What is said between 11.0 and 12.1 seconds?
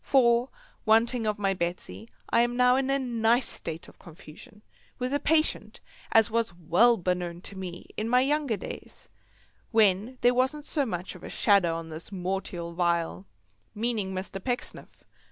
of a shadder on this